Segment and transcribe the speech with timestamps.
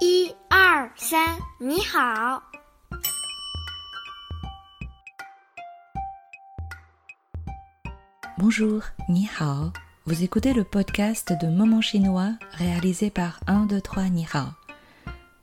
[0.00, 1.18] 一二三，
[1.58, 2.42] 你好。
[8.38, 9.72] Bonjour, ni hao.
[10.04, 14.48] Vous écoutez le podcast de Moment chinois réalisé par 1, 2, 3 ni hao.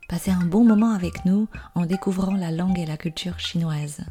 [0.08, 4.04] Passez un bon moment avec nous en découvrant la langue et la culture chinoise.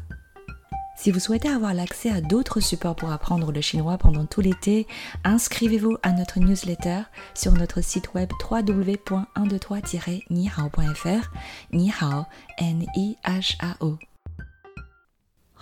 [1.04, 4.86] Si vous souhaitez avoir l'accès à d'autres supports pour apprendre le chinois pendant tout l'été,
[5.22, 7.02] inscrivez-vous à notre newsletter
[7.34, 11.30] sur notre site web www.123-nihao.fr.
[11.74, 12.24] Nihao,
[12.56, 13.98] N-I-H-A-O.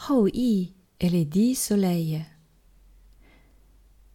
[0.09, 2.25] Hou Yi et les dix soleils.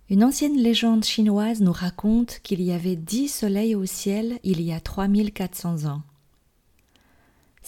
[0.09, 4.71] Une ancienne légende chinoise nous raconte qu'il y avait dix soleils au ciel il y
[4.71, 6.03] a 3400 ans.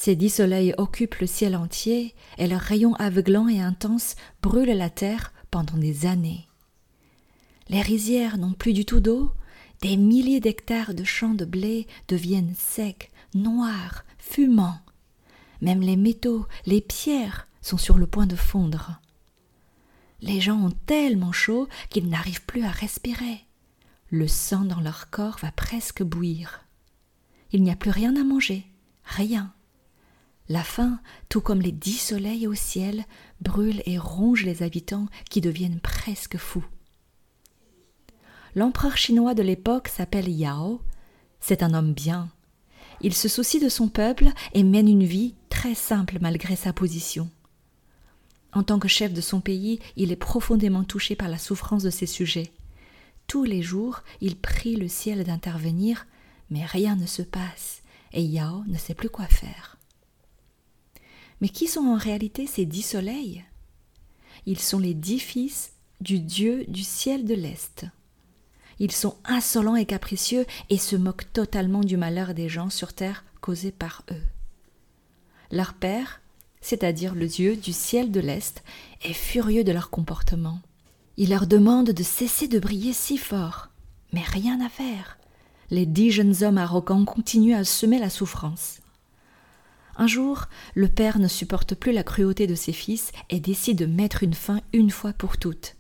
[0.02, 4.90] Ces dix soleils occupent le ciel entier et leurs rayons aveuglants et intenses brûlent la
[4.90, 6.48] terre pendant des années.
[7.68, 9.34] Les rizières n'ont plus du tout d'eau,
[9.82, 14.80] des milliers d'hectares de champs de blé deviennent secs, noirs, fumants.
[15.60, 19.02] Même les métaux, les pierres sont sur le point de fondre.
[20.22, 23.42] Les gens ont tellement chaud qu'ils n'arrivent plus à respirer.
[24.12, 26.62] Le sang dans leur corps va presque bouillir.
[27.52, 28.66] Il n'y a plus rien à manger,
[29.04, 29.54] rien.
[30.50, 33.06] La faim, tout comme les dix soleils au ciel,
[33.40, 36.66] brûle et ronge les habitants qui deviennent presque fous.
[38.56, 40.82] L'empereur chinois de l'époque s'appelle Yao.
[41.40, 42.30] C'est un homme bien.
[43.02, 47.30] Il se soucie de son peuple et mène une vie très simple malgré sa position.
[48.52, 51.92] En tant que chef de son pays, il est profondément touché par la souffrance de
[51.92, 52.52] ses sujets.
[53.28, 56.08] Tous les jours, il prie le ciel d'intervenir,
[56.50, 59.79] mais rien ne se passe, et Yao ne sait plus quoi faire.
[61.42, 63.46] Mais qui sont en réalité ces dix soleils?
[64.46, 67.86] Ils sont les dix fils du dieu du ciel de l'Est.
[68.80, 73.26] Ils sont insolents et capricieux et se moquent totalement du malheur des gens sur terre
[73.42, 74.24] causé par eux.
[75.52, 76.22] Leur père,
[76.62, 78.64] c'est-à-dire le dieu du ciel de l'Est,
[79.04, 80.60] est furieux de leur comportement.
[81.18, 83.68] Il leur demande de cesser de briller si fort,
[84.14, 85.18] mais rien à faire.
[85.70, 88.80] Les dix jeunes hommes arrogants continuent à semer la souffrance.
[90.00, 90.46] Un jour,
[90.76, 94.34] le père ne supporte plus la cruauté de ses fils et décide de mettre une
[94.34, 95.76] fin une fois pour toutes.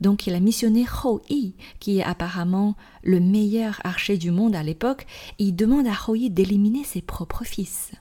[0.00, 4.64] Donc il a missionné Hou Yi, qui est apparemment le meilleur archer du monde à
[4.64, 5.06] l'époque,
[5.38, 7.92] et il demande à Hou Yi d'éliminer ses propres fils.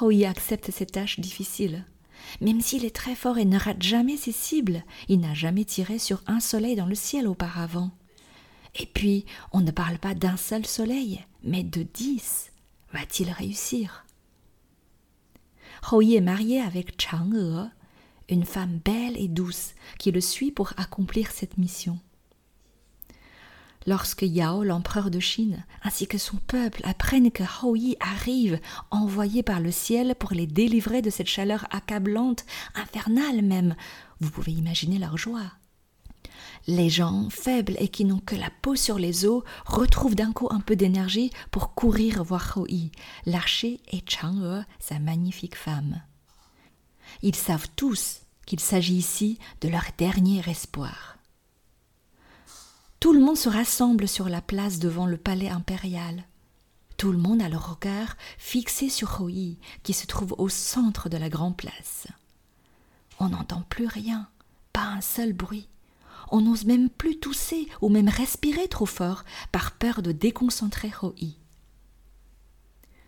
[0.00, 1.84] Hou Yi accepte cette tâche difficile.
[2.40, 5.98] Même s'il est très fort et ne rate jamais ses cibles, il n'a jamais tiré
[5.98, 7.90] sur un soleil dans le ciel auparavant.
[8.80, 12.50] Et puis, on ne parle pas d'un seul soleil, mais de dix.
[12.94, 14.05] Va-t-il réussir?
[15.92, 17.70] Hou Yi est marié avec Chang'e,
[18.28, 22.00] une femme belle et douce qui le suit pour accomplir cette mission.
[23.86, 28.58] Lorsque Yao, l'empereur de Chine, ainsi que son peuple apprennent que Hou Yi arrive,
[28.90, 32.44] envoyé par le ciel pour les délivrer de cette chaleur accablante,
[32.74, 33.76] infernale même,
[34.18, 35.52] vous pouvez imaginer leur joie.
[36.66, 40.48] Les gens faibles et qui n'ont que la peau sur les os retrouvent d'un coup
[40.50, 42.92] un peu d'énergie pour courir voir Hou Yi,
[43.24, 46.02] l'archer et Chang'e, sa magnifique femme.
[47.22, 51.16] Ils savent tous qu'il s'agit ici de leur dernier espoir.
[53.00, 56.24] Tout le monde se rassemble sur la place devant le palais impérial.
[56.96, 61.08] Tout le monde a le regard fixé sur Hou Yi, qui se trouve au centre
[61.08, 62.06] de la grande place.
[63.18, 64.28] On n'entend plus rien,
[64.72, 65.68] pas un seul bruit.
[66.30, 71.38] On n'ose même plus tousser ou même respirer trop fort par peur de déconcentrer Yi.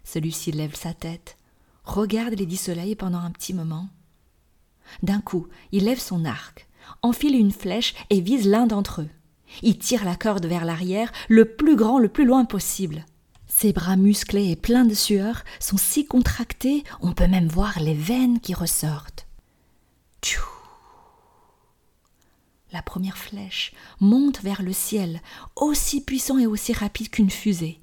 [0.05, 1.37] Celui-ci lève sa tête,
[1.85, 3.89] regarde les dix soleils pendant un petit moment.
[5.03, 6.69] D'un coup, il lève son arc,
[7.03, 9.11] enfile une flèche et vise l'un d'entre eux.
[9.63, 13.05] Il tire la corde vers l'arrière, le plus grand, le plus loin possible.
[13.47, 17.95] Ses bras musclés et pleins de sueur sont si contractés, on peut même voir les
[17.95, 19.27] veines qui ressortent.
[20.23, 20.58] Tchou
[22.73, 25.23] La première flèche monte vers le ciel,
[25.57, 27.81] aussi puissant et aussi rapide qu'une fusée.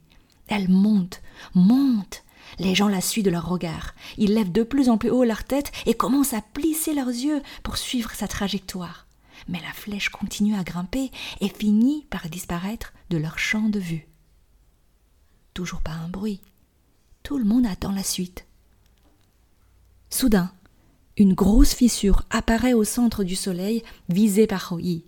[0.47, 1.21] Elle monte,
[1.53, 2.23] monte.
[2.59, 3.95] Les gens la suivent de leur regard.
[4.17, 7.41] Ils lèvent de plus en plus haut leur tête et commencent à plisser leurs yeux
[7.63, 9.05] pour suivre sa trajectoire
[9.47, 11.11] mais la flèche continue à grimper
[11.41, 14.07] et finit par disparaître de leur champ de vue.
[15.53, 16.41] Toujours pas un bruit.
[17.23, 18.45] Tout le monde attend la suite.
[20.09, 20.51] Soudain,
[21.17, 25.05] une grosse fissure apparaît au centre du soleil, visée par Hou Yi,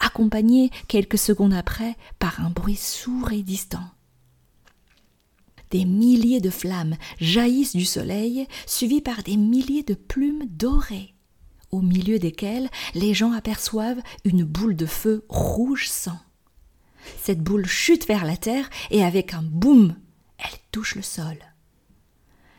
[0.00, 3.88] accompagnée quelques secondes après par un bruit sourd et distant.
[5.70, 11.14] Des milliers de flammes jaillissent du soleil, suivies par des milliers de plumes dorées
[11.70, 16.18] au milieu desquelles les gens aperçoivent une boule de feu rouge sang.
[17.22, 19.96] Cette boule chute vers la terre et avec un boum,
[20.38, 21.36] elle touche le sol.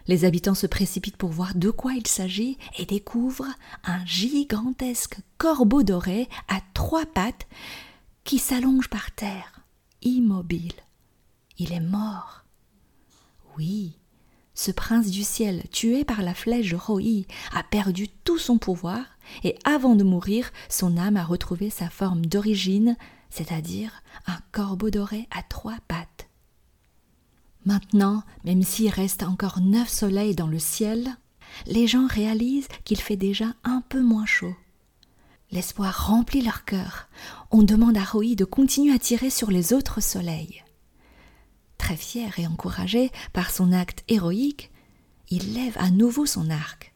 [0.07, 3.53] Les habitants se précipitent pour voir de quoi il s'agit et découvrent
[3.83, 7.47] un gigantesque corbeau doré à trois pattes
[8.23, 9.61] qui s'allonge par terre,
[10.01, 10.73] immobile.
[11.57, 12.43] Il est mort.
[13.57, 13.97] Oui,
[14.53, 19.03] ce prince du ciel, tué par la flèche de Roi, a perdu tout son pouvoir,
[19.43, 22.95] et avant de mourir, son âme a retrouvé sa forme d'origine,
[23.29, 26.20] c'est-à-dire un corbeau doré à trois pattes.
[27.65, 31.15] Maintenant, même s'il reste encore neuf soleils dans le ciel,
[31.67, 34.55] les gens réalisent qu'il fait déjà un peu moins chaud.
[35.51, 37.09] L'espoir remplit leur cœur.
[37.51, 40.63] On demande à Roi de continuer à tirer sur les autres soleils.
[41.77, 44.71] Très fier et encouragé par son acte héroïque,
[45.29, 46.93] il lève à nouveau son arc,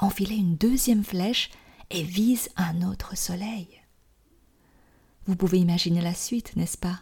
[0.00, 1.50] enfile une deuxième flèche
[1.90, 3.68] et vise un autre soleil.
[5.26, 7.00] Vous pouvez imaginer la suite, n'est-ce pas?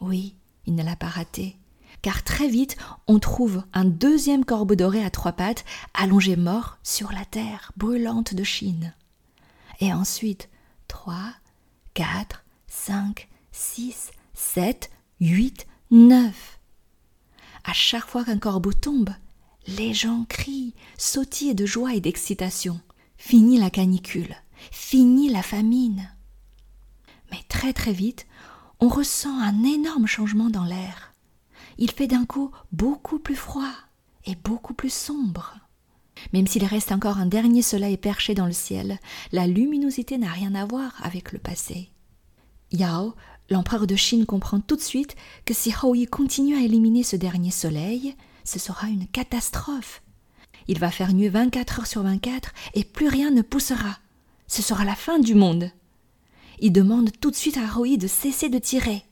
[0.00, 1.58] Oui, il ne l'a pas raté
[2.04, 5.64] car très vite on trouve un deuxième corbeau doré à trois pattes
[5.94, 8.92] allongé mort sur la terre brûlante de Chine.
[9.80, 10.50] Et ensuite
[10.86, 11.32] trois,
[11.94, 16.60] quatre, cinq, six, sept, huit, neuf.
[17.64, 19.14] À chaque fois qu'un corbeau tombe,
[19.66, 22.82] les gens crient, sautillent de joie et d'excitation.
[23.16, 24.36] Fini la canicule,
[24.70, 26.10] fini la famine.
[27.32, 28.26] Mais très très vite,
[28.78, 31.13] on ressent un énorme changement dans l'air
[31.78, 33.72] il fait d'un coup beaucoup plus froid
[34.26, 35.54] et beaucoup plus sombre.
[36.32, 38.98] Même s'il reste encore un dernier soleil perché dans le ciel,
[39.32, 41.90] la luminosité n'a rien à voir avec le passé.
[42.72, 43.14] Yao,
[43.50, 47.50] l'empereur de Chine, comprend tout de suite que si Yi continue à éliminer ce dernier
[47.50, 50.02] soleil, ce sera une catastrophe.
[50.66, 53.98] Il va faire nuit 24 heures sur 24 et plus rien ne poussera.
[54.46, 55.70] Ce sera la fin du monde.
[56.60, 59.04] Il demande tout de suite à Yi de cesser de tirer.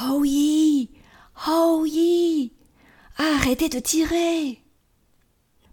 [0.00, 0.90] Yi
[1.48, 1.84] Oh
[3.16, 4.60] Arrêtez de tirer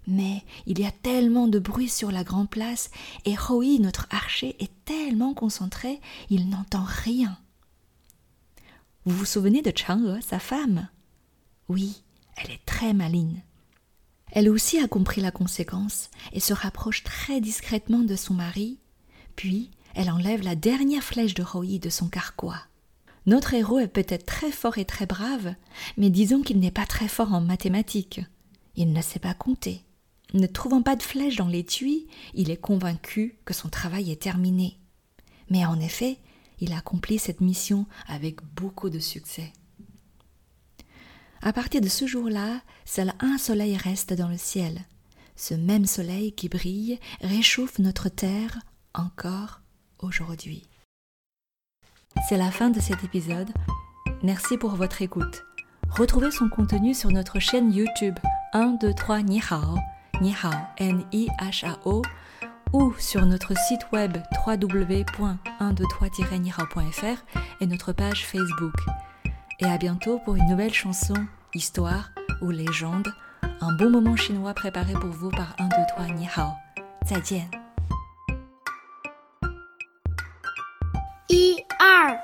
[0.07, 2.91] Mais il y a tellement de bruit sur la grande place,
[3.25, 7.37] et Hoi, notre archer, est tellement concentré, il n'entend rien.
[9.05, 10.89] Vous vous souvenez de Chang'e, sa femme?
[11.69, 12.03] Oui,
[12.37, 13.43] elle est très maligne.
[14.31, 18.79] Elle aussi a compris la conséquence et se rapproche très discrètement de son mari,
[19.35, 22.61] puis elle enlève la dernière flèche de Hoi de son carquois.
[23.25, 25.53] Notre héros est peut-être très fort et très brave,
[25.97, 28.21] mais disons qu'il n'est pas très fort en mathématiques.
[28.75, 29.83] Il ne sait pas compter.
[30.33, 34.79] Ne trouvant pas de flèche dans l'étui, il est convaincu que son travail est terminé.
[35.49, 36.17] Mais en effet,
[36.59, 39.51] il accomplit cette mission avec beaucoup de succès.
[41.41, 44.85] À partir de ce jour-là, seul un soleil reste dans le ciel.
[45.35, 48.59] Ce même soleil qui brille réchauffe notre terre
[48.93, 49.61] encore
[49.99, 50.70] aujourd'hui.
[52.27, 53.49] C'est la fin de cet épisode.
[54.23, 55.43] Merci pour votre écoute.
[55.89, 58.19] Retrouvez son contenu sur notre chaîne YouTube
[58.53, 59.79] 1, 2, 3 Ni Hao,
[60.21, 62.03] Ni Hao, N-I-H-A-O,
[62.73, 64.17] ou sur notre site web
[64.47, 67.25] www.123-nihao.fr
[67.59, 68.75] et notre page Facebook.
[69.59, 71.15] Et à bientôt pour une nouvelle chanson,
[71.53, 72.11] histoire
[72.41, 73.13] ou légende,
[73.59, 76.53] un bon moment chinois préparé pour vous par 1, 2, 3 Ni Hao.
[77.05, 77.60] 再见。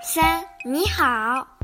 [0.07, 1.56] 三，你好。